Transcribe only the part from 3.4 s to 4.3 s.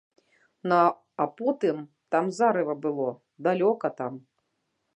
далёка там.